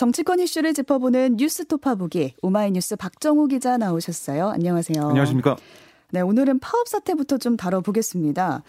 정치권 0.00 0.40
이슈를 0.40 0.72
짚어보는 0.72 1.36
뉴스 1.36 1.66
톺아보기 1.66 2.32
오마이뉴스 2.40 2.96
박정호 2.96 3.48
기자 3.48 3.76
나오셨어요. 3.76 4.48
안녕하세요. 4.48 5.08
안녕하십니까? 5.08 5.58
네, 6.10 6.22
오늘은 6.22 6.58
파업 6.60 6.88
사태부터 6.88 7.36
좀 7.36 7.58
다뤄보겠습니다. 7.58 8.62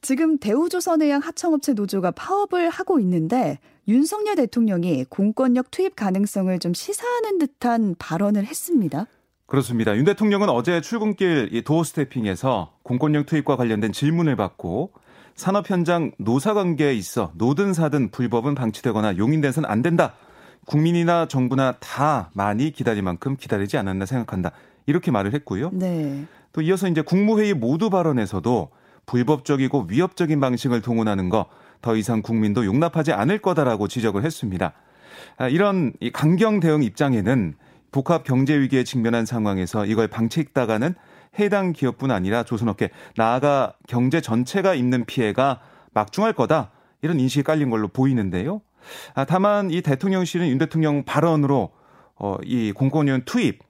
지금 0.00 0.38
대우조선해양 0.38 1.20
하청업체 1.20 1.74
노조가 1.74 2.12
파업을 2.12 2.70
하고 2.70 3.00
있는데 3.00 3.58
윤석열 3.86 4.36
대통령이 4.36 5.04
공권력 5.10 5.70
투입 5.70 5.94
가능성을 5.94 6.58
좀 6.58 6.72
시사하는 6.72 7.36
듯한 7.36 7.94
발언을 7.98 8.46
했습니다. 8.46 9.04
그렇습니다. 9.44 9.94
윤 9.94 10.06
대통령은 10.06 10.48
어제 10.48 10.80
출근길 10.80 11.64
doorstepping에서 11.64 12.72
공권력 12.82 13.26
투입과 13.26 13.56
관련된 13.56 13.92
질문을 13.92 14.36
받고 14.36 14.92
산업 15.34 15.68
현장 15.68 16.12
노사 16.16 16.54
관계에 16.54 16.94
있어 16.94 17.30
노든 17.34 17.74
사든 17.74 18.10
불법은 18.10 18.54
방치되거나 18.54 19.18
용인돼서는 19.18 19.68
안 19.68 19.82
된다. 19.82 20.14
국민이나 20.66 21.26
정부나 21.26 21.76
다 21.80 22.30
많이 22.34 22.70
기다릴 22.70 23.02
만큼 23.02 23.36
기다리지 23.36 23.78
않았나 23.78 24.06
생각한다. 24.06 24.52
이렇게 24.86 25.10
말을 25.10 25.34
했고요. 25.34 25.70
네. 25.72 26.24
또 26.52 26.62
이어서 26.62 26.88
이제 26.88 27.02
국무회의 27.02 27.54
모두 27.54 27.90
발언에서도 27.90 28.70
불법적이고 29.06 29.86
위협적인 29.88 30.40
방식을 30.40 30.82
동원하는 30.82 31.28
거 31.28 31.46
더 31.80 31.96
이상 31.96 32.22
국민도 32.22 32.64
용납하지 32.64 33.12
않을 33.12 33.38
거다라고 33.38 33.88
지적을 33.88 34.24
했습니다. 34.24 34.72
아, 35.36 35.48
이런 35.48 35.92
강경 36.12 36.60
대응 36.60 36.82
입장에는 36.82 37.54
복합 37.90 38.24
경제 38.24 38.58
위기에 38.58 38.84
직면한 38.84 39.26
상황에서 39.26 39.86
이걸 39.86 40.08
방치했다가는 40.08 40.94
해당 41.38 41.72
기업뿐 41.72 42.10
아니라 42.10 42.42
조선업계 42.42 42.90
나아가 43.16 43.74
경제 43.86 44.20
전체가 44.20 44.74
입는 44.74 45.04
피해가 45.04 45.60
막중할 45.94 46.32
거다 46.32 46.70
이런 47.00 47.20
인식이 47.20 47.44
깔린 47.44 47.70
걸로 47.70 47.88
보이는데요. 47.88 48.60
아, 49.14 49.24
다만 49.24 49.70
이 49.70 49.82
대통령실은 49.82 50.48
윤 50.48 50.58
대통령 50.58 51.04
발언으로 51.04 51.70
어, 52.16 52.36
이 52.44 52.72
공권위원 52.72 53.22
투입 53.24 53.60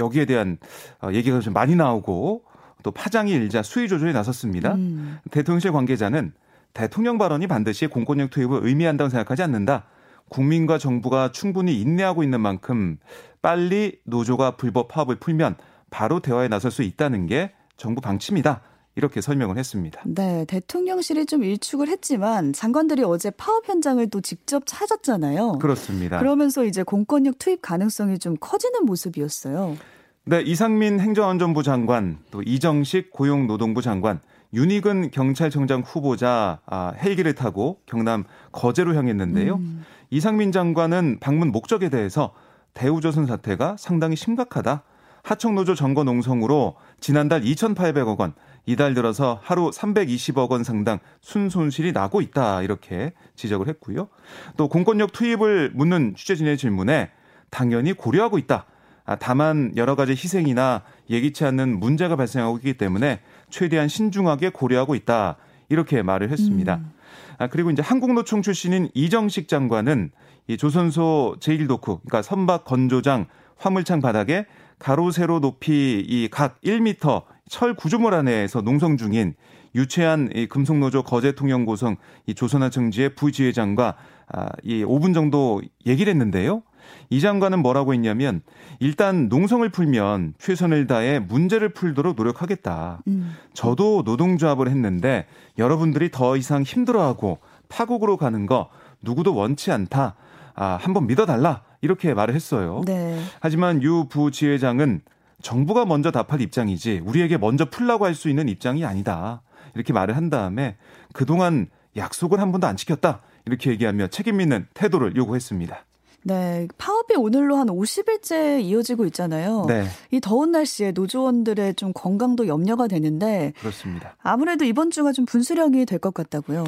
여기에 0.00 0.24
대한 0.26 0.58
어, 1.00 1.10
얘기가 1.12 1.40
좀 1.40 1.52
많이 1.52 1.74
나오고 1.76 2.44
또 2.82 2.90
파장이 2.90 3.32
일자 3.32 3.62
수위 3.62 3.88
조절에 3.88 4.12
나섰습니다. 4.12 4.74
음. 4.74 5.18
대통령실 5.30 5.72
관계자는 5.72 6.32
대통령 6.72 7.18
발언이 7.18 7.46
반드시 7.46 7.86
공권력 7.86 8.30
투입을 8.30 8.60
의미한다고 8.62 9.08
생각하지 9.08 9.42
않는다. 9.42 9.86
국민과 10.28 10.78
정부가 10.78 11.32
충분히 11.32 11.80
인내하고 11.80 12.22
있는 12.22 12.40
만큼 12.40 12.98
빨리 13.42 13.98
노조가 14.04 14.52
불법 14.52 14.88
파업을 14.88 15.16
풀면 15.16 15.56
바로 15.90 16.20
대화에 16.20 16.48
나설 16.48 16.70
수 16.70 16.82
있다는 16.82 17.26
게 17.26 17.52
정부 17.76 18.00
방침이다. 18.00 18.60
이렇게 18.96 19.20
설명을 19.20 19.58
했습니다. 19.58 20.00
네, 20.06 20.46
대통령실이 20.46 21.26
좀 21.26 21.44
일축을 21.44 21.88
했지만 21.88 22.54
장관들이 22.54 23.04
어제 23.04 23.30
파업 23.30 23.68
현장을 23.68 24.08
또 24.08 24.22
직접 24.22 24.62
찾았잖아요. 24.66 25.58
그렇습니다. 25.58 26.18
그러면서 26.18 26.64
이제 26.64 26.82
공권력 26.82 27.38
투입 27.38 27.60
가능성이 27.60 28.18
좀 28.18 28.36
커지는 28.40 28.86
모습이었어요. 28.86 29.76
네, 30.24 30.40
이상민 30.40 30.98
행정안전부 30.98 31.62
장관, 31.62 32.18
또 32.30 32.42
이정식 32.42 33.12
고용노동부 33.12 33.82
장관, 33.82 34.18
윤희근 34.54 35.10
경찰청장 35.10 35.82
후보자 35.82 36.60
아, 36.64 36.92
헬기를 36.96 37.34
타고 37.34 37.80
경남 37.84 38.24
거제로 38.50 38.94
향했는데요. 38.94 39.56
음. 39.56 39.84
이상민 40.10 40.52
장관은 40.52 41.18
방문 41.20 41.52
목적에 41.52 41.90
대해서 41.90 42.32
대우조선 42.72 43.26
사태가 43.26 43.76
상당히 43.78 44.16
심각하다. 44.16 44.82
하청노조 45.22 45.74
정거 45.74 46.04
농성으로 46.04 46.76
지난달 47.00 47.42
2,800억 47.42 48.18
원, 48.20 48.32
이달 48.66 48.94
들어서 48.94 49.38
하루 49.42 49.70
320억 49.70 50.50
원 50.50 50.64
상당 50.64 50.98
순손실이 51.20 51.92
나고 51.92 52.20
있다. 52.20 52.62
이렇게 52.62 53.12
지적을 53.36 53.68
했고요. 53.68 54.08
또 54.56 54.68
공권력 54.68 55.12
투입을 55.12 55.70
묻는 55.74 56.14
취재진의 56.16 56.58
질문에 56.58 57.10
당연히 57.50 57.92
고려하고 57.92 58.38
있다. 58.38 58.66
아, 59.04 59.14
다만 59.14 59.72
여러 59.76 59.94
가지 59.94 60.12
희생이나 60.12 60.82
예기치 61.08 61.44
않는 61.44 61.78
문제가 61.78 62.16
발생하고 62.16 62.56
있기 62.58 62.74
때문에 62.74 63.20
최대한 63.50 63.86
신중하게 63.86 64.50
고려하고 64.50 64.96
있다. 64.96 65.36
이렇게 65.68 66.02
말을 66.02 66.30
했습니다. 66.30 66.76
음. 66.76 66.92
아, 67.38 67.46
그리고 67.46 67.70
이제 67.70 67.82
한국노총 67.82 68.42
출신인 68.42 68.88
이정식 68.94 69.46
장관은 69.46 70.10
이 70.48 70.56
조선소 70.56 71.36
제1도크, 71.40 71.82
그러니까 72.00 72.22
선박 72.22 72.64
건조장 72.64 73.26
화물창 73.56 74.00
바닥에 74.00 74.46
가로 74.78 75.10
세로 75.12 75.40
높이 75.40 76.04
이 76.06 76.28
각 76.30 76.60
1m 76.62 77.22
철 77.48 77.74
구조물 77.74 78.14
안에서 78.14 78.60
농성 78.60 78.96
중인 78.96 79.34
유채한 79.74 80.30
이 80.34 80.46
금속노조 80.46 81.02
거제 81.02 81.32
통영 81.32 81.64
고성 81.64 81.96
이 82.26 82.34
조선하청지의 82.34 83.14
부지회장과 83.14 83.94
아, 84.28 84.48
이 84.62 84.84
5분 84.84 85.14
정도 85.14 85.62
얘기를 85.86 86.10
했는데요. 86.10 86.62
이 87.10 87.20
장관은 87.20 87.60
뭐라고 87.60 87.92
했냐면 87.94 88.42
일단 88.80 89.28
농성을 89.28 89.68
풀면 89.68 90.34
최선을 90.38 90.86
다해 90.86 91.18
문제를 91.20 91.70
풀도록 91.70 92.16
노력하겠다. 92.16 93.02
음. 93.06 93.34
저도 93.54 94.02
노동조합을 94.04 94.68
했는데 94.68 95.26
여러분들이 95.58 96.10
더 96.10 96.36
이상 96.36 96.62
힘들어하고 96.62 97.38
파국으로 97.68 98.16
가는 98.16 98.46
거 98.46 98.70
누구도 99.02 99.34
원치 99.34 99.70
않다. 99.72 100.14
아, 100.54 100.78
한번 100.80 101.06
믿어달라. 101.06 101.62
이렇게 101.82 102.14
말을 102.14 102.34
했어요. 102.34 102.82
네. 102.86 103.20
하지만 103.40 103.82
유 103.82 104.06
부지회장은 104.08 105.02
정부가 105.46 105.84
먼저 105.84 106.10
답할 106.10 106.40
입장이지 106.40 107.02
우리에게 107.04 107.38
먼저 107.38 107.66
풀라고 107.66 108.04
할 108.04 108.16
수 108.16 108.28
있는 108.28 108.48
입장이 108.48 108.84
아니다. 108.84 109.42
이렇게 109.76 109.92
말을 109.92 110.16
한 110.16 110.28
다음에 110.28 110.76
그동안 111.12 111.68
약속을 111.96 112.40
한 112.40 112.50
번도 112.50 112.66
안 112.66 112.76
지켰다. 112.76 113.20
이렇게 113.44 113.70
얘기하며 113.70 114.08
책임 114.08 114.40
있는 114.40 114.66
태도를 114.74 115.14
요구했습니다. 115.14 115.84
네, 116.24 116.66
파업이 116.78 117.14
오늘로 117.14 117.56
한 117.58 117.68
50일째 117.68 118.60
이어지고 118.62 119.04
있잖아요. 119.06 119.66
네. 119.68 119.84
이 120.10 120.18
더운 120.18 120.50
날씨에 120.50 120.90
노조원들의 120.90 121.74
좀 121.76 121.92
건강도 121.94 122.48
염려가 122.48 122.88
되는데 122.88 123.52
그렇습니다. 123.60 124.16
아무래도 124.24 124.64
이번 124.64 124.90
주가 124.90 125.12
좀 125.12 125.26
분수령이 125.26 125.86
될 125.86 126.00
것 126.00 126.12
같다고요. 126.12 126.64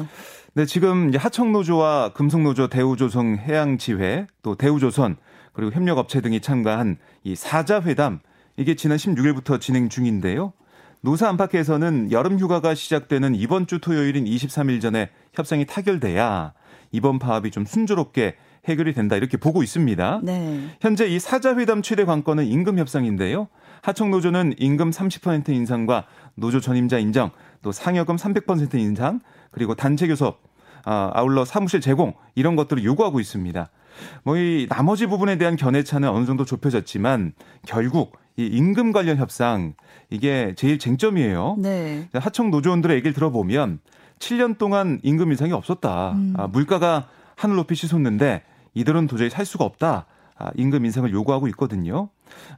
네, 0.53 0.65
지금 0.65 1.11
하청 1.13 1.51
노조와 1.51 2.13
금속 2.13 2.43
노조 2.43 2.69
대우조선 2.69 3.39
해양 3.39 3.77
지회 3.77 4.25
또 4.41 4.55
대우조선 4.55 5.17
그리고 5.51 5.73
협력업체 5.73 6.21
등이 6.21 6.39
참가한 6.39 6.97
이 7.23 7.35
사자 7.35 7.81
회담 7.81 8.21
이게 8.59 8.75
지난 8.75 8.97
16일부터 8.97 9.61
진행 9.61 9.87
중인데요. 9.87 10.51
노사 10.99 11.29
안팎에서는 11.29 12.11
여름 12.11 12.37
휴가가 12.37 12.75
시작되는 12.75 13.33
이번 13.35 13.67
주 13.67 13.79
토요일인 13.79 14.25
23일 14.25 14.81
전에 14.81 15.09
협상이 15.33 15.65
타결돼야 15.65 16.51
이번 16.91 17.19
파업이 17.19 17.51
좀 17.51 17.63
순조롭게 17.63 18.35
해결이 18.65 18.93
된다 18.93 19.15
이렇게 19.15 19.37
보고 19.37 19.63
있습니다. 19.63 20.19
네. 20.23 20.59
현재 20.81 21.07
이 21.07 21.19
사자회담 21.19 21.81
최대 21.81 22.03
관건은 22.03 22.45
임금 22.45 22.77
협상인데요. 22.79 23.47
하청 23.81 24.11
노조는 24.11 24.55
임금 24.57 24.91
30% 24.91 25.47
인상과 25.49 26.05
노조 26.35 26.59
전임자 26.59 26.99
인정, 26.99 27.31
또 27.61 27.71
상여금 27.71 28.17
300% 28.17 28.75
인상, 28.75 29.21
그리고 29.51 29.73
단체 29.73 30.05
교섭, 30.05 30.43
아, 30.83 31.11
아울러 31.13 31.45
사무실 31.45 31.79
제공 31.79 32.13
이런 32.35 32.57
것들을 32.57 32.83
요구하고 32.83 33.21
있습니다. 33.21 33.69
뭐 34.23 34.37
이 34.37 34.67
나머지 34.69 35.07
부분에 35.07 35.37
대한 35.37 35.55
견해차는 35.55 36.09
어느 36.09 36.25
정도 36.25 36.45
좁혀졌지만 36.45 37.33
결국 37.65 38.17
이 38.39 38.45
임금 38.45 38.93
관련 38.93 39.17
협상 39.17 39.73
이게 40.09 40.53
제일 40.55 40.79
쟁점이에요. 40.79 41.57
네. 41.59 42.07
하청 42.13 42.51
노조원들의 42.51 42.95
얘기를 42.95 43.11
들어보면 43.11 43.79
7년 44.19 44.57
동안 44.57 45.01
임금 45.03 45.29
인상이 45.31 45.51
없었다. 45.51 46.13
음. 46.13 46.33
아, 46.37 46.47
물가가 46.47 47.09
하늘 47.35 47.57
높이 47.57 47.75
치솟는데 47.75 48.43
이들은 48.75 49.07
도저히 49.07 49.29
살 49.29 49.45
수가 49.45 49.65
없다. 49.65 50.05
아, 50.37 50.51
임금 50.55 50.85
인상을 50.85 51.11
요구하고 51.11 51.49
있거든요. 51.49 52.07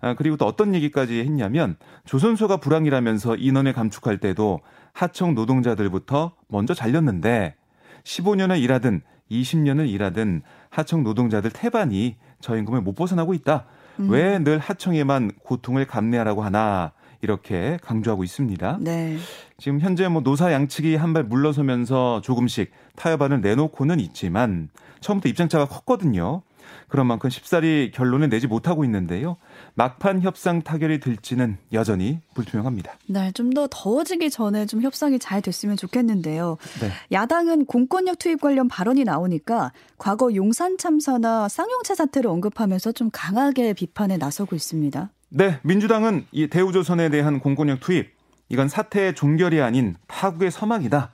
아, 0.02 0.14
그리고 0.14 0.38
또 0.38 0.46
어떤 0.46 0.76
얘기까지 0.76 1.20
했냐면 1.22 1.78
조선소가 2.06 2.58
불황이라면서 2.58 3.38
인원을 3.38 3.74
감축할 3.74 4.20
때도 4.20 4.60
하청 4.94 5.34
노동자들부터 5.34 6.34
먼저 6.48 6.76
잘렸는데 6.76 7.56
15년을 8.04 8.62
일하든 8.62 9.02
20년을 9.32 9.90
일하든 9.90 10.44
하청 10.70 11.02
노동자들 11.02 11.50
태반이 11.50 12.18
저 12.40 12.56
임금을 12.56 12.82
못 12.82 12.94
벗어나고 12.94 13.34
있다. 13.34 13.66
음. 14.02 14.10
왜늘 14.10 14.60
하청에만 14.60 15.32
고통을 15.44 15.86
감내하라고 15.86 16.44
하나 16.44 16.92
이렇게 17.22 17.78
강조하고 17.84 18.24
있습니다. 18.24 18.78
네. 18.82 19.18
지금 19.60 19.80
현재 19.80 20.08
뭐 20.08 20.22
노사 20.22 20.52
양측이 20.52 20.96
한 20.96 21.14
발 21.14 21.24
물러서면서 21.24 22.22
조금씩 22.22 22.72
타협안을 22.96 23.42
내놓고는 23.42 24.00
있지만 24.00 24.70
처음부터 25.02 25.30
입장차가 25.30 25.66
컸거든요. 25.68 26.42
그런 26.88 27.08
만큼 27.08 27.30
쉽사리 27.30 27.92
결론을 27.94 28.30
내지 28.30 28.48
못하고 28.48 28.84
있는데요. 28.86 29.38
막판 29.76 30.22
협상 30.22 30.62
타결이 30.62 31.00
될지는 31.00 31.58
여전히 31.74 32.20
불투명합니다. 32.34 32.94
네, 33.08 33.32
좀 33.34 33.52
더 33.52 33.68
더워지기 33.70 34.30
전에 34.30 34.66
좀 34.66 34.82
협상이 34.82 35.20
잘 35.20 35.42
됐으면 35.42 35.76
좋겠는데요. 35.76 36.58
네. 36.80 36.90
야당은 37.12 37.66
공권력 37.66 38.18
투입 38.18 38.40
관련 38.40 38.68
발언이 38.70 39.04
나오니까 39.04 39.74
과거 39.98 40.34
용산 40.34 40.78
참사나 40.78 41.50
쌍용차 41.50 41.96
사태를 41.96 42.30
언급하면서 42.30 42.94
좀 42.94 43.10
강하게 43.12 43.74
비판에 43.74 44.16
나서고 44.18 44.56
있습니다. 44.56 45.10
네, 45.30 45.60
민주당은 45.64 46.26
이 46.32 46.48
대우조선에 46.48 47.10
대한 47.10 47.40
공권력 47.40 47.82
투입 47.82 48.12
이건 48.50 48.68
사태의 48.70 49.16
종결이 49.16 49.62
아닌 49.62 49.96
파국의 50.08 50.52
서막이다. 50.52 51.12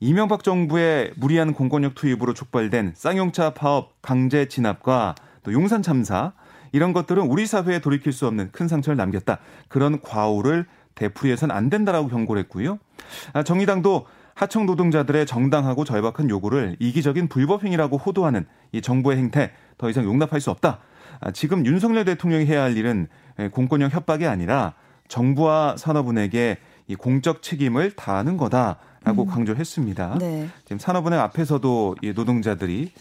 이명박 0.00 0.44
정부의 0.44 1.12
무리한 1.16 1.52
공권력 1.52 1.96
투입으로 1.96 2.32
촉발된 2.32 2.92
쌍용차 2.94 3.54
파업 3.54 4.00
강제 4.00 4.46
진압과 4.46 5.16
또또 5.42 5.52
용산 5.52 5.82
참사 5.82 6.32
이런 6.70 6.92
것들은 6.92 7.24
우리 7.24 7.46
사회에 7.46 7.80
돌이킬 7.80 8.12
수 8.12 8.26
없는 8.28 8.50
큰 8.52 8.68
상처를 8.68 8.96
남겼다. 8.96 9.38
그런 9.68 10.00
과오를 10.00 10.66
되풀이해서는 10.94 11.54
안 11.54 11.68
된다라고 11.68 12.08
경고를 12.08 12.42
했고요. 12.42 12.78
아, 13.32 13.42
정의당도 13.42 14.06
하청 14.34 14.66
노동자들의 14.66 15.26
정당하고 15.26 15.84
절박한 15.84 16.30
요구를 16.30 16.76
이기적인 16.78 17.28
불법 17.28 17.64
행위라고 17.64 17.96
호도하는 17.96 18.46
이 18.70 18.80
정부의 18.80 19.18
행태 19.18 19.50
더 19.78 19.90
이상 19.90 20.04
용납할 20.04 20.40
수 20.40 20.50
없다. 20.50 20.78
아, 21.20 21.32
지금 21.32 21.66
윤석열 21.66 22.04
대통령이 22.04 22.46
해야 22.46 22.62
할 22.62 22.76
일은 22.76 23.08
공권력 23.50 23.92
협박이 23.92 24.26
아니라 24.26 24.74
정부와 25.08 25.76
산업은행에 25.76 26.58
이 26.86 26.94
공적 26.94 27.42
책임을 27.42 27.92
다하는 27.92 28.36
거다 28.36 28.78
라고 29.04 29.22
음. 29.22 29.28
강조했습니다. 29.28 30.18
네. 30.18 30.48
지금 30.64 30.78
산업은행 30.78 31.20
앞에서도 31.20 31.96
이 32.02 32.12
노동자들이 32.12 32.92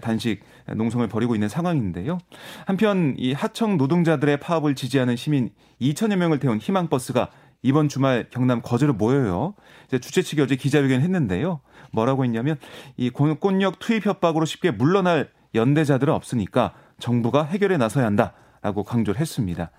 단식 0.00 0.40
농성을 0.74 1.06
벌이고 1.08 1.34
있는 1.34 1.48
상황인데요. 1.48 2.18
한편 2.66 3.14
이 3.18 3.32
하청 3.32 3.76
노동자들의 3.76 4.40
파업을 4.40 4.74
지지하는 4.74 5.16
시민 5.16 5.50
2천여 5.80 6.16
명을 6.16 6.40
태운 6.40 6.58
희망버스가 6.58 7.30
이번 7.62 7.88
주말 7.88 8.26
경남 8.30 8.62
거제로 8.62 8.92
모여요. 8.92 9.54
이제 9.86 9.98
주최 9.98 10.22
측이 10.22 10.40
어제 10.42 10.56
기자회견 10.56 11.00
했는데요. 11.00 11.60
뭐라고 11.92 12.24
했냐면 12.24 12.56
이 12.96 13.10
공권력 13.10 13.78
투입 13.78 14.06
협박으로 14.06 14.44
쉽게 14.44 14.70
물러날 14.70 15.30
연대자들은 15.54 16.12
없으니까 16.12 16.74
정부가 16.98 17.44
해결에 17.44 17.76
나서야 17.76 18.04
한다. 18.04 18.34
라고 18.62 18.82
강조를 18.82 19.20
했습니다. 19.20 19.70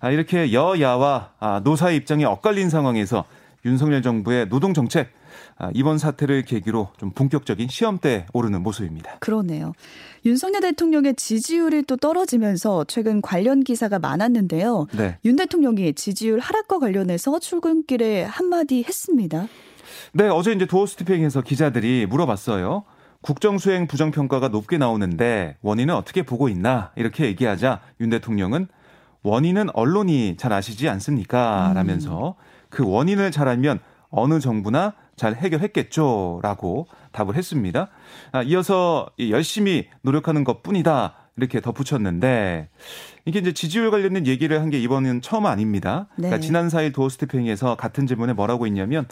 아, 0.00 0.10
이렇게 0.10 0.54
여야와 0.54 1.32
아, 1.40 1.60
노사의 1.62 1.96
입장이 1.98 2.24
엇갈린 2.24 2.70
상황에서 2.70 3.26
윤석열 3.66 4.00
정부의 4.00 4.48
노동 4.48 4.72
정책 4.72 5.08
아, 5.08 5.10
이번 5.74 5.98
사태를 5.98 6.42
계기로 6.42 6.88
좀 6.98 7.10
본격적인 7.10 7.68
시험대에 7.68 8.26
오르는 8.32 8.62
모습입니다. 8.62 9.18
그러네요. 9.20 9.72
윤석열 10.24 10.60
대통령의 10.62 11.14
지지율이 11.14 11.82
또 11.82 11.96
떨어지면서 11.96 12.84
최근 12.84 13.20
관련 13.20 13.62
기사가 13.62 13.98
많았는데요. 13.98 14.86
네. 14.96 15.18
윤 15.24 15.36
대통령이 15.36 15.94
지지율 15.94 16.38
하락과 16.38 16.78
관련해서 16.78 17.38
출근길에 17.38 18.22
한마디 18.22 18.84
했습니다. 18.86 19.46
네, 20.12 20.28
어제 20.28 20.52
이제 20.52 20.66
도어 20.66 20.86
스티핑에서 20.86 21.42
기자들이 21.42 22.06
물어봤어요. 22.06 22.84
국정수행 23.22 23.86
부정평가가 23.86 24.48
높게 24.48 24.78
나오는데 24.78 25.56
원인은 25.60 25.94
어떻게 25.94 26.22
보고 26.22 26.48
있나? 26.48 26.90
이렇게 26.96 27.26
얘기하자 27.26 27.80
윤 28.00 28.10
대통령은 28.10 28.68
원인은 29.22 29.68
언론이 29.74 30.36
잘 30.38 30.52
아시지 30.52 30.88
않습니까? 30.88 31.72
라면서 31.74 32.36
그 32.70 32.86
원인을 32.86 33.30
잘 33.30 33.48
알면 33.48 33.80
어느 34.08 34.40
정부나 34.40 34.94
잘 35.20 35.34
해결했겠죠. 35.34 36.40
라고 36.42 36.86
답을 37.12 37.36
했습니다. 37.36 37.88
아, 38.32 38.40
이어서 38.42 39.06
열심히 39.28 39.86
노력하는 40.00 40.44
것 40.44 40.62
뿐이다. 40.62 41.12
이렇게 41.36 41.60
덧붙였는데 41.60 42.70
이게 43.26 43.38
이제 43.38 43.52
지지율 43.52 43.90
관련된 43.90 44.26
얘기를 44.26 44.58
한 44.62 44.70
게 44.70 44.80
이번은 44.80 45.20
처음 45.20 45.44
아닙니다. 45.44 46.06
네. 46.16 46.28
그러니까 46.28 46.40
지난 46.40 46.68
4일 46.68 46.94
도어스태핑에서 46.94 47.74
같은 47.76 48.06
질문에 48.06 48.32
뭐라고 48.32 48.66
했냐면 48.66 49.04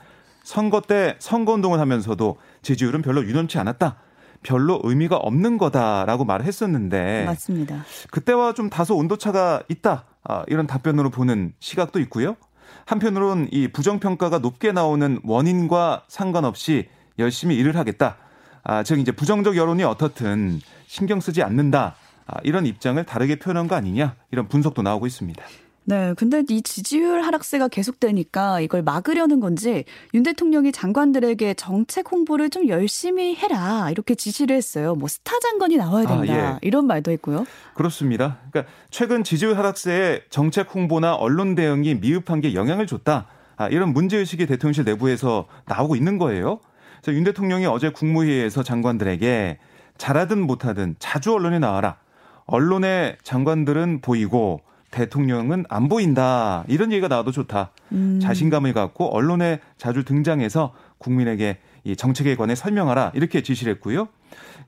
선거 0.44 0.80
때 0.80 1.16
선거 1.18 1.52
운동을 1.52 1.78
하면서도 1.78 2.38
지지율은 2.62 3.02
별로 3.02 3.22
유념치 3.22 3.58
않았다. 3.58 3.96
별로 4.42 4.80
의미가 4.84 5.16
없는 5.16 5.58
거다라고 5.58 6.24
말을 6.24 6.46
했었는데 6.46 7.24
맞습니다. 7.26 7.84
그때와 8.10 8.54
좀 8.54 8.70
다소 8.70 8.96
온도차가 8.96 9.62
있다. 9.68 10.04
아, 10.24 10.44
이런 10.48 10.66
답변으로 10.66 11.10
보는 11.10 11.52
시각도 11.60 12.00
있고요. 12.00 12.36
한편으론 12.84 13.48
이 13.50 13.68
부정평가가 13.68 14.38
높게 14.38 14.72
나오는 14.72 15.20
원인과 15.22 16.04
상관없이 16.08 16.88
열심히 17.18 17.56
일을 17.56 17.76
하겠다. 17.76 18.16
아, 18.64 18.82
즉 18.82 18.98
이제 18.98 19.12
부정적 19.12 19.56
여론이 19.56 19.84
어떻든 19.84 20.60
신경 20.86 21.20
쓰지 21.20 21.42
않는다. 21.42 21.96
아, 22.26 22.36
이런 22.44 22.66
입장을 22.66 23.02
다르게 23.04 23.36
표현한 23.36 23.68
거 23.68 23.74
아니냐 23.74 24.14
이런 24.30 24.48
분석도 24.48 24.82
나오고 24.82 25.06
있습니다. 25.06 25.42
네. 25.88 26.12
근데 26.18 26.44
이 26.50 26.60
지지율 26.60 27.22
하락세가 27.22 27.68
계속되니까 27.68 28.60
이걸 28.60 28.82
막으려는 28.82 29.40
건지 29.40 29.86
윤 30.12 30.22
대통령이 30.22 30.70
장관들에게 30.70 31.54
정책 31.54 32.12
홍보를 32.12 32.50
좀 32.50 32.68
열심히 32.68 33.34
해라. 33.34 33.88
이렇게 33.90 34.14
지시를 34.14 34.54
했어요. 34.54 34.94
뭐 34.94 35.08
스타 35.08 35.38
장관이 35.38 35.78
나와야 35.78 36.04
아, 36.04 36.08
된다. 36.08 36.34
아, 36.34 36.36
예. 36.36 36.58
이런 36.60 36.86
말도 36.86 37.10
했고요. 37.12 37.46
그렇습니다. 37.72 38.36
그러니까 38.50 38.70
최근 38.90 39.24
지지율 39.24 39.56
하락세에 39.56 40.24
정책 40.28 40.74
홍보나 40.74 41.14
언론 41.14 41.54
대응이 41.54 41.94
미흡한 41.94 42.42
게 42.42 42.52
영향을 42.52 42.86
줬다. 42.86 43.24
아, 43.56 43.68
이런 43.68 43.94
문제의식이 43.94 44.44
대통령실 44.44 44.84
내부에서 44.84 45.46
나오고 45.64 45.96
있는 45.96 46.18
거예요. 46.18 46.60
그래서 47.00 47.16
윤 47.16 47.24
대통령이 47.24 47.64
어제 47.64 47.92
국무회의에서 47.92 48.62
장관들에게 48.62 49.58
잘하든 49.96 50.46
못하든 50.46 50.96
자주 50.98 51.32
언론에 51.32 51.58
나와라. 51.58 51.96
언론의 52.44 53.16
장관들은 53.22 54.02
보이고 54.02 54.60
대통령은 54.90 55.64
안 55.68 55.88
보인다. 55.88 56.64
이런 56.68 56.92
얘기가 56.92 57.08
나와도 57.08 57.30
좋다. 57.32 57.70
음. 57.92 58.20
자신감을 58.22 58.72
갖고 58.72 59.14
언론에 59.14 59.60
자주 59.76 60.04
등장해서 60.04 60.72
국민에게 60.98 61.58
이 61.84 61.96
정책에 61.96 62.36
관해 62.36 62.54
설명하라. 62.54 63.12
이렇게 63.14 63.42
지시를 63.42 63.74
했고요. 63.74 64.08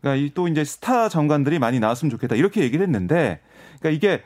그러니까 0.00 0.32
또 0.34 0.48
이제 0.48 0.64
스타 0.64 1.08
정관들이 1.08 1.58
많이 1.58 1.80
나왔으면 1.80 2.10
좋겠다. 2.10 2.36
이렇게 2.36 2.62
얘기를 2.62 2.84
했는데 2.84 3.40
그러니까 3.80 3.90
이게 3.90 4.22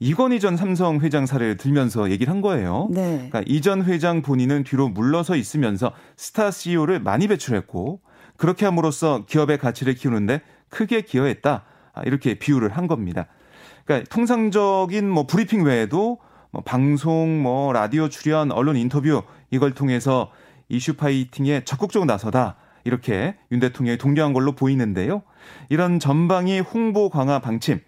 이건희 0.00 0.38
전 0.38 0.56
삼성 0.56 1.00
회장 1.00 1.26
사례를 1.26 1.56
들면서 1.56 2.10
얘기를 2.10 2.30
한 2.32 2.40
거예요. 2.40 2.88
네. 2.90 3.28
그러니까 3.30 3.42
이 3.46 3.60
전 3.60 3.84
회장 3.84 4.22
본인은 4.22 4.64
뒤로 4.64 4.88
물러서 4.88 5.34
있으면서 5.36 5.92
스타 6.16 6.50
CEO를 6.50 7.00
많이 7.00 7.26
배출했고 7.26 8.00
그렇게 8.36 8.64
함으로써 8.64 9.24
기업의 9.26 9.58
가치를 9.58 9.94
키우는데 9.94 10.40
크게 10.68 11.00
기여했다. 11.02 11.64
아, 11.94 12.02
이렇게 12.04 12.34
비유를 12.34 12.76
한 12.76 12.86
겁니다. 12.86 13.26
그러니까 13.88 14.06
통상적인 14.10 15.08
뭐 15.08 15.26
브리핑 15.26 15.64
외에도 15.64 16.18
뭐 16.50 16.62
방송, 16.62 17.42
뭐 17.42 17.72
라디오 17.72 18.10
출연, 18.10 18.52
언론 18.52 18.76
인터뷰 18.76 19.22
이걸 19.50 19.72
통해서 19.72 20.30
issue 20.68 20.94
fighting에 20.94 21.64
적극적으로 21.64 22.06
나서라. 22.06 22.56
이렇게 22.84 23.36
윤 23.50 23.60
대통령이 23.60 23.96
독려한 23.96 24.34
걸로 24.34 24.52
보이는데요. 24.52 25.22
이런 25.70 25.98
전방위 25.98 26.60
홍보 26.60 27.08
강화 27.08 27.38
방침. 27.38 27.80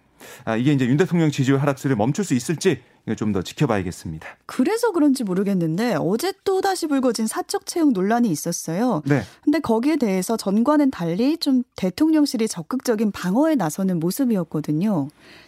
아, 0.45 0.55
이게 0.55 0.73
이제 0.73 0.85
윤 0.85 0.97
대통령 0.97 1.31
지지율 1.31 1.59
하락세를 1.59 1.95
멈출 1.95 2.23
수 2.23 2.33
있을지 2.33 2.81
이거 3.05 3.15
좀 3.15 3.31
더 3.31 3.41
지켜봐야겠습니다. 3.41 4.27
그래서 4.45 4.91
그런지 4.91 5.23
모르겠는데 5.23 5.95
어제 5.97 6.33
또 6.43 6.59
다시 6.59 6.87
불거진 6.87 7.27
사적 7.27 7.65
채용 7.65 7.93
논란이 7.93 8.29
있었어요. 8.29 9.01
네. 9.05 9.21
근데 9.43 9.59
거기에 9.59 9.95
대해서 9.95 10.35
전과는 10.35 10.91
달리 10.91 11.37
좀 11.37 11.63
대통령실이 11.77 12.47
적극적인 12.49 13.11
방어에 13.11 13.55
나서는 13.55 13.99
모습이었거든요. 13.99 15.07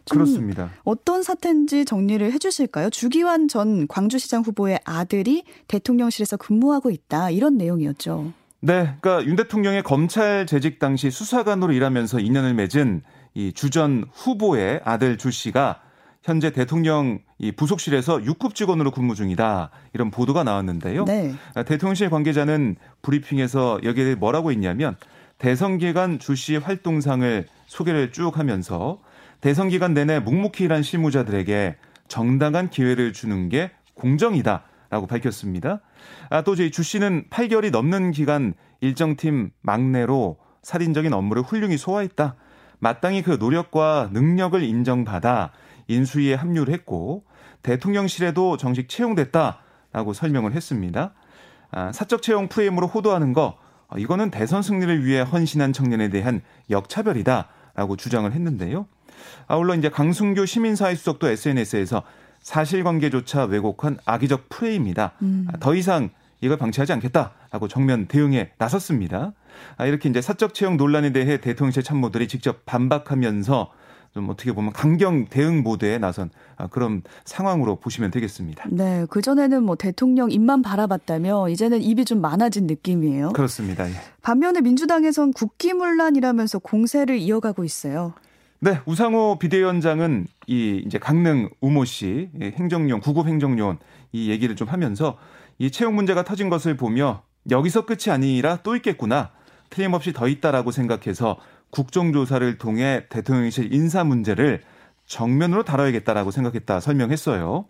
그렇습니다. 0.09 0.71
어떤 0.83 1.23
사태인지 1.23 1.85
정리를 1.85 2.31
해주실까요? 2.31 2.89
주기환 2.89 3.47
전 3.49 3.87
광주시장 3.87 4.43
후보의 4.43 4.79
아들이 4.85 5.43
대통령실에서 5.67 6.37
근무하고 6.37 6.89
있다 6.89 7.29
이런 7.29 7.57
내용이었죠. 7.57 8.31
네, 8.61 8.95
그러니까 9.01 9.25
윤 9.25 9.35
대통령의 9.35 9.83
검찰 9.83 10.45
재직 10.47 10.79
당시 10.79 11.11
수사관으로 11.11 11.73
일하면서 11.73 12.21
인연을 12.21 12.53
맺은 12.53 13.01
이 13.33 13.51
주전 13.53 14.05
후보의 14.13 14.81
아들 14.83 15.17
주 15.17 15.31
씨가 15.31 15.81
현재 16.21 16.51
대통령 16.51 17.19
이 17.37 17.51
부속실에서 17.51 18.19
6급 18.19 18.55
직원으로 18.55 18.91
근무 18.91 19.13
중이다. 19.13 19.69
이런 19.93 20.09
보도가 20.09 20.43
나왔는데요. 20.43 21.03
네. 21.05 21.33
대통령실 21.65 22.09
관계자는 22.09 22.77
브리핑에서 23.01 23.81
여기에 23.83 24.15
뭐라고 24.15 24.51
했냐면 24.51 24.95
대선 25.37 25.77
기간 25.77 26.19
주씨 26.19 26.55
활동상을 26.55 27.45
소개를 27.67 28.13
쭉 28.13 28.37
하면서 28.37 28.99
대선 29.41 29.67
기간 29.67 29.93
내내 29.93 30.19
묵묵히 30.19 30.63
일한 30.63 30.83
실무자들에게 30.83 31.75
정당한 32.07 32.69
기회를 32.69 33.11
주는 33.11 33.49
게 33.49 33.71
공정이다 33.95 34.63
라고 34.89 35.07
밝혔습니다. 35.07 35.81
아, 36.29 36.43
또 36.43 36.55
저희 36.55 36.71
주 36.71 36.83
씨는 36.83 37.25
8개월이 37.29 37.71
넘는 37.71 38.11
기간 38.11 38.53
일정팀 38.79 39.49
막내로 39.61 40.37
살인적인 40.61 41.11
업무를 41.11 41.41
훌륭히 41.41 41.77
소화했다. 41.77 42.35
마땅히 42.83 43.21
그 43.21 43.37
노력과 43.39 44.09
능력을 44.11 44.61
인정받아 44.61 45.51
인수위에 45.87 46.33
합류를 46.33 46.73
했고 46.73 47.23
대통령실에도 47.61 48.57
정식 48.57 48.89
채용됐다라고 48.89 50.11
설명을 50.13 50.51
했습니다. 50.51 51.13
아, 51.71 51.93
사적 51.93 52.21
채용 52.21 52.49
프레임으로 52.49 52.87
호도하는 52.87 53.31
거 53.31 53.57
어, 53.87 53.97
이거는 53.97 54.31
대선 54.31 54.61
승리를 54.61 55.05
위해 55.05 55.21
헌신한 55.21 55.71
청년에 55.71 56.09
대한 56.09 56.41
역차별이다라고 56.69 57.95
주장을 57.95 58.29
했는데요. 58.29 58.85
아울러 59.47 59.75
이제 59.75 59.87
강승규 59.87 60.45
시민사회 60.45 60.93
수석도 60.95 61.29
SNS에서 61.29 62.03
사실관계조차 62.41 63.45
왜곡한 63.45 63.97
악의적 64.05 64.49
프레임이다. 64.49 65.13
음. 65.21 65.47
아, 65.47 65.57
더 65.57 65.73
이상 65.73 66.09
이걸 66.41 66.57
방치하지 66.57 66.91
않겠다라고 66.91 67.69
정면 67.69 68.07
대응에 68.07 68.51
나섰습니다. 68.57 69.31
아, 69.77 69.85
이렇게 69.85 70.09
이제 70.09 70.21
사적 70.21 70.53
채용 70.53 70.77
논란에 70.77 71.11
대해 71.11 71.39
대통령실 71.39 71.83
참모들이 71.83 72.27
직접 72.27 72.65
반박하면서 72.65 73.71
좀 74.13 74.29
어떻게 74.29 74.51
보면 74.51 74.73
강경 74.73 75.25
대응 75.29 75.63
모드에 75.63 75.97
나선 75.97 76.29
아, 76.55 76.67
그런 76.67 77.01
상황으로 77.25 77.77
보시면 77.77 78.11
되겠습니다. 78.11 78.65
네, 78.69 79.05
그 79.09 79.21
전에는 79.21 79.63
뭐 79.63 79.75
대통령 79.75 80.29
입만 80.29 80.61
바라봤다며 80.61 81.49
이제는 81.49 81.81
입이 81.81 82.05
좀 82.05 82.21
많아진 82.21 82.67
느낌이에요. 82.67 83.31
그렇습니다. 83.33 83.89
예. 83.89 83.93
반면에 84.21 84.61
민주당에선 84.61 85.33
국기문란이라면서 85.33 86.59
공세를 86.59 87.17
이어가고 87.17 87.63
있어요. 87.63 88.13
네, 88.59 88.79
우상호 88.85 89.39
비대위원장은 89.39 90.27
이 90.47 90.81
이제 90.85 90.97
강릉 90.97 91.49
우모 91.59 91.83
씨 91.83 92.29
행정용 92.39 93.01
구급 93.01 93.27
행정요원 93.27 93.79
이 94.13 94.29
얘기를 94.29 94.55
좀 94.55 94.69
하면서 94.69 95.17
이 95.57 95.69
채용 95.69 95.95
문제가 95.95 96.23
터진 96.23 96.49
것을 96.49 96.77
보며 96.77 97.23
여기서 97.49 97.85
끝이 97.85 98.09
아니라 98.09 98.59
또 98.63 98.75
있겠구나. 98.75 99.31
틀림없이 99.73 100.13
더 100.13 100.27
있다라고 100.27 100.69
생각해서 100.71 101.37
국정조사를 101.71 102.59
통해 102.59 103.05
대통령실 103.09 103.73
인사 103.73 104.03
문제를 104.03 104.61
정면으로 105.07 105.63
다뤄야겠다라고 105.63 106.29
생각했다 106.29 106.79
설명했어요. 106.79 107.65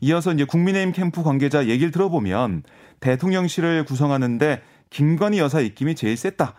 이어서 0.00 0.32
이제 0.32 0.44
국민의힘 0.44 0.92
캠프 0.92 1.24
관계자 1.24 1.66
얘기를 1.66 1.90
들어보면 1.90 2.62
대통령실을 3.00 3.84
구성하는데 3.84 4.62
김건희 4.90 5.38
여사 5.38 5.60
입김이 5.60 5.96
제일 5.96 6.16
셌다. 6.16 6.54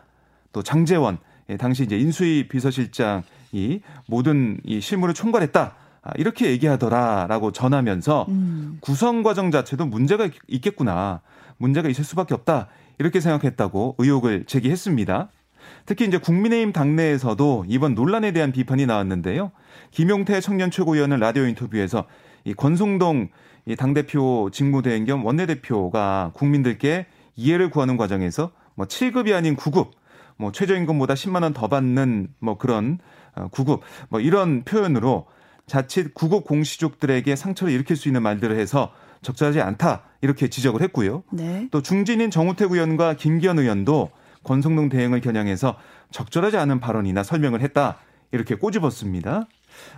또 0.51 0.63
장재원 0.63 1.17
예, 1.49 1.55
당시 1.55 1.83
이제 1.83 1.97
인수위 1.97 2.49
비서실장이 2.49 3.81
모든 4.07 4.59
이 4.65 4.81
실무를 4.81 5.13
총괄했다. 5.13 5.75
아, 6.01 6.11
이렇게 6.17 6.51
얘기하더라라고 6.51 7.51
전하면서 7.51 8.25
음. 8.29 8.77
구성 8.81 9.23
과정 9.23 9.49
자체도 9.49 9.85
문제가 9.85 10.29
있겠구나. 10.47 11.21
문제가 11.57 11.89
있을 11.89 12.03
수밖에 12.03 12.33
없다. 12.33 12.67
이렇게 12.99 13.19
생각했다고 13.19 13.95
의혹을 13.97 14.43
제기했습니다. 14.45 15.29
특히 15.85 16.05
이제 16.05 16.17
국민의힘 16.17 16.73
당내에서도 16.73 17.65
이번 17.67 17.95
논란에 17.95 18.31
대한 18.31 18.51
비판이 18.51 18.85
나왔는데요. 18.85 19.51
김용태 19.91 20.39
청년 20.41 20.69
최고위원은 20.69 21.19
라디오 21.19 21.45
인터뷰에서 21.45 22.05
이 22.43 22.53
권성동 22.53 23.29
이 23.65 23.75
당대표 23.75 24.49
직무대행 24.51 25.05
겸 25.05 25.25
원내대표가 25.25 26.31
국민들께 26.33 27.05
이해를 27.35 27.69
구하는 27.69 27.97
과정에서 27.97 28.51
뭐 28.75 28.85
7급이 28.85 29.33
아닌 29.35 29.55
9급, 29.55 29.91
뭐 30.37 30.51
최저임금보다 30.51 31.13
10만 31.13 31.43
원 31.43 31.53
더 31.53 31.67
받는 31.67 32.29
뭐 32.39 32.57
그런 32.57 32.99
9급, 33.35 33.69
어, 33.69 33.81
뭐 34.09 34.19
이런 34.19 34.63
표현으로 34.63 35.27
자칫 35.67 36.13
9급 36.13 36.45
공시족들에게 36.45 37.35
상처를 37.35 37.73
일으킬 37.73 37.95
수 37.95 38.09
있는 38.09 38.23
말들을 38.23 38.57
해서 38.57 38.91
적절하지 39.21 39.61
않다 39.61 40.03
이렇게 40.21 40.49
지적을 40.49 40.81
했고요. 40.81 41.23
네. 41.31 41.67
또 41.71 41.81
중진인 41.81 42.31
정우택 42.31 42.71
의원과 42.71 43.15
김기현 43.15 43.59
의원도 43.59 44.11
권성동 44.43 44.89
대행을 44.89 45.21
겨냥해서 45.21 45.77
적절하지 46.11 46.57
않은 46.57 46.79
발언이나 46.79 47.23
설명을 47.23 47.61
했다 47.61 47.97
이렇게 48.31 48.55
꼬집었습니다. 48.55 49.47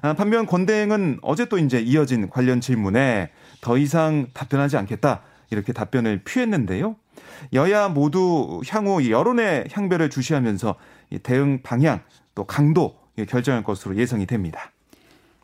아, 0.02 0.14
반면 0.14 0.46
권 0.46 0.66
대행은 0.66 1.20
어제 1.22 1.46
또 1.46 1.58
이제 1.58 1.80
이어진 1.80 2.30
관련 2.30 2.62
질문에 2.62 3.32
더 3.62 3.78
이상 3.78 4.28
답변하지 4.34 4.78
않겠다 4.78 5.22
이렇게 5.50 5.74
답변을 5.74 6.24
피했는데요. 6.24 6.96
여야 7.54 7.90
모두 7.90 8.62
향후 8.68 9.10
여론의 9.10 9.68
향배를 9.72 10.10
주시하면서 10.10 10.76
대응 11.24 11.62
방향 11.62 12.02
또 12.36 12.46
강도 12.46 12.98
결정할 13.28 13.64
것으로 13.64 13.98
예상이 13.98 14.26
됩니다. 14.26 14.72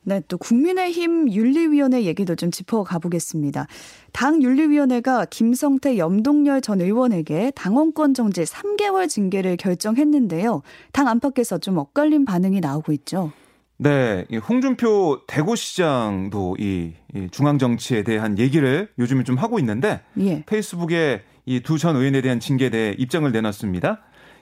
네, 0.08 0.22
또 0.30 0.38
국민의힘 0.38 1.30
윤리위원회 1.34 2.04
얘기도 2.06 2.36
좀 2.36 2.50
짚어가 2.50 2.98
보겠습니다. 2.98 3.68
당 4.14 4.42
윤리위원회가 4.42 5.26
김성태 5.26 5.98
염동열 5.98 6.62
전 6.62 6.80
의원에게 6.80 7.52
당원권 7.58 8.14
정지 8.14 8.44
3개월 8.44 9.10
징계를 9.10 9.58
결정했는데요. 9.58 10.62
당 10.94 11.10
안팎에서 11.10 11.58
좀 11.58 11.78
엇갈린 11.78 12.24
반응이 12.24 12.62
나오고 12.62 12.94
있죠. 12.94 13.34
네, 13.80 14.26
홍준표 14.48 15.24
대구시장도 15.28 16.56
이, 16.58 16.94
중앙 17.32 17.58
정치에 17.58 18.04
대한 18.04 18.40
얘기를 18.40 18.88
요즘에 18.98 19.26
좀 19.26 19.36
하고 19.36 19.60
있는데 19.60 20.00
예. 20.22 20.42
페이스북에 20.46 21.24
이 21.46 21.60
두 21.60 21.78
전 21.78 21.98
의원에 21.98 22.22
대한 22.22 22.40
징계에 22.40 22.70
대해 22.70 22.96
입장을 22.98 23.30
내놨습니다. 23.30 24.00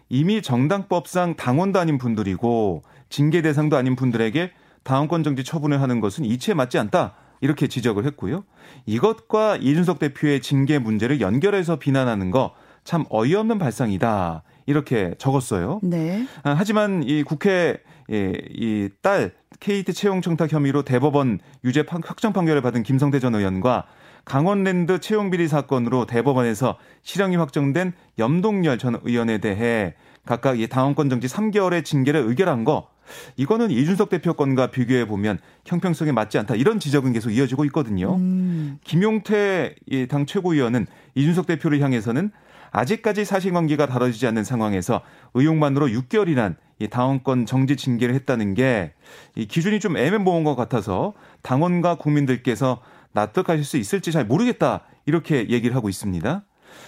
이미 0.10 0.43
정당법상 0.43 1.36
당원도 1.38 1.79
아닌 1.79 1.98
분들이고 1.98 2.84
징계 3.10 3.41
대상도 3.41 3.77
아닌 3.77 3.95
분들에게 3.95 4.51
당원권 4.86 5.24
정지 5.24 5.44
처분을 5.44 5.82
하는 5.82 6.00
것은 6.00 6.24
이치에 6.24 6.54
맞지 6.54 6.77
않다. 6.77 7.15
이렇게 7.42 7.68
지적을 7.68 8.06
했고요. 8.06 8.46
이것과 8.86 9.58
이준석 9.58 10.00
대표의 10.00 10.42
징계 10.42 10.80
문제를 10.80 11.20
연결해서 11.20 11.75
비난하는 11.75 12.32
거 12.32 12.54
참 12.86 13.04
어이없는 13.10 13.58
발상이다. 13.58 14.44
이렇게 14.68 15.15
적었어요. 15.18 15.80
네. 15.84 16.25
아, 16.44 16.56
하지만 16.58 17.04
이 17.04 17.24
국회 17.24 17.77
예, 18.12 18.32
이딸 18.51 19.34
KT 19.60 19.94
채용 19.94 20.22
청탁 20.22 20.54
혐의로 20.54 20.84
대법원 20.84 21.39
유죄 21.63 21.84
확정 21.89 22.32
판결을 22.32 22.62
받은 22.62 22.84
김성태 22.84 23.20
전 23.20 23.34
의원과 23.34 23.86
강원랜드 24.24 25.00
채용 25.00 25.32
비리 25.32 25.48
사건으로 25.48 26.06
대법원에서 26.06 26.77
실형이 27.01 27.36
확정된 27.36 27.94
염동열 28.20 28.77
전 28.77 29.00
의원에 29.04 29.39
대해 29.39 29.96
각각 30.25 30.60
이 30.60 30.68
당원권 30.68 31.10
정지 31.10 31.27
3개월의 31.27 31.84
징계를 31.84 32.22
의결한 32.22 32.63
거 32.63 32.89
이거는 33.38 33.71
이준석 33.71 34.09
대표 34.09 34.33
건과 34.33 34.67
비교해 34.67 35.05
보면 35.05 35.39
형평성에 35.65 36.12
맞지 36.12 36.38
않다 36.39 36.55
이런 36.55 36.79
지적은 36.79 37.13
계속 37.13 37.31
이어지고 37.31 37.65
있거든요. 37.65 38.15
음. 38.15 38.79
김용태 38.83 39.75
당 40.09 40.25
최고위원은 40.25 40.88
이준석 41.15 41.45
대표를 41.47 41.79
향해서는 41.81 42.31
아직까지 42.71 43.24
사실관계가 43.24 43.85
다뤄지지 43.85 44.27
않는 44.27 44.43
상황에서 44.43 45.01
의혹만으로 45.33 45.88
6개월이란 45.88 46.55
이 46.79 46.89
당원권 46.89 47.45
정지 47.45 47.77
징계를 47.77 48.13
했다는 48.15 48.53
게 48.53 48.93
이 49.35 49.45
기준이 49.45 49.79
좀 49.79 49.97
애매모호한 49.97 50.43
것 50.43 50.55
같아서 50.55 51.13
당원과 51.41 51.95
국민들께서 51.95 52.81
납득하실 53.13 53.63
수 53.63 53.77
있을지 53.77 54.12
잘 54.12 54.25
모르겠다 54.25 54.81
이렇게 55.05 55.50
얘기를 55.50 55.75
하고 55.75 55.89
있습니다. 55.89 56.43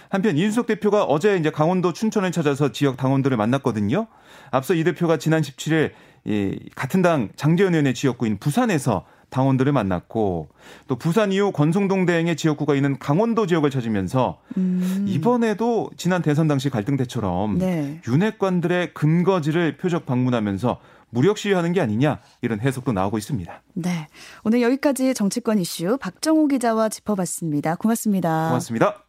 한편 0.09 0.37
이준석 0.37 0.67
대표가 0.67 1.03
어제 1.03 1.37
이제 1.37 1.49
강원도 1.49 1.93
춘천을 1.93 2.31
찾아서 2.31 2.71
지역 2.71 2.97
당원들을 2.97 3.35
만났거든요. 3.37 4.07
앞서 4.51 4.73
이 4.73 4.83
대표가 4.83 5.17
지난 5.17 5.41
17일 5.41 5.91
이 6.25 6.59
같은 6.75 7.01
당 7.01 7.29
장재현 7.35 7.73
의원의 7.73 7.93
지역구인 7.93 8.37
부산에서 8.37 9.05
당원들을 9.29 9.71
만났고 9.71 10.49
또 10.87 10.95
부산 10.95 11.31
이후 11.31 11.51
권성동 11.51 12.05
대행의 12.05 12.35
지역구가 12.35 12.75
있는 12.75 12.97
강원도 12.97 13.45
지역을 13.45 13.69
찾으면서 13.69 14.39
음. 14.57 15.05
이번에도 15.07 15.89
지난 15.97 16.21
대선 16.21 16.47
당시 16.47 16.69
갈등 16.69 16.95
때처럼 16.97 17.57
네. 17.57 18.01
윤핵관들의 18.07 18.93
근거지를 18.93 19.77
표적 19.77 20.05
방문하면서 20.05 20.79
무력 21.09 21.37
시위하는 21.37 21.73
게 21.73 21.81
아니냐 21.81 22.19
이런 22.41 22.59
해석도 22.59 22.91
나오고 22.91 23.17
있습니다. 23.17 23.61
네. 23.75 24.07
오늘 24.43 24.61
여기까지 24.61 25.13
정치권 25.13 25.59
이슈 25.59 25.97
박정호 25.97 26.47
기자와 26.47 26.89
짚어봤습니다. 26.89 27.75
고맙습니다. 27.75 28.47
고맙습니다. 28.47 29.03